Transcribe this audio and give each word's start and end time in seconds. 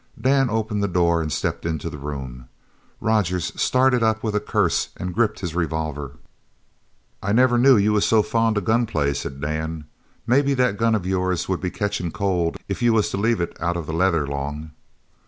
Dan 0.19 0.49
opened 0.49 0.81
the 0.81 0.87
door 0.87 1.21
and 1.21 1.31
stepped 1.31 1.63
into 1.63 1.87
the 1.87 1.99
room. 1.99 2.49
Rogers 2.99 3.51
started 3.55 4.01
up 4.01 4.23
with 4.23 4.33
a 4.33 4.39
curse 4.39 4.89
and 4.97 5.13
gripped 5.13 5.41
his 5.41 5.53
revolver. 5.53 6.13
"I 7.21 7.33
never 7.33 7.55
knew 7.59 7.77
you 7.77 7.93
was 7.93 8.03
so 8.07 8.23
fond 8.23 8.57
of 8.57 8.65
gun 8.65 8.87
play," 8.87 9.13
said 9.13 9.39
Dan. 9.39 9.83
"Maybe 10.25 10.55
that 10.55 10.77
gun 10.77 10.95
of 10.95 11.05
yours 11.05 11.47
would 11.47 11.61
be 11.61 11.69
catchin' 11.69 12.09
cold 12.11 12.57
if 12.67 12.81
you 12.81 12.93
was 12.93 13.09
to 13.11 13.17
leave 13.17 13.39
it 13.39 13.55
out 13.61 13.77
of 13.77 13.85
the 13.85 13.93
leather 13.93 14.25
long?" 14.25 14.71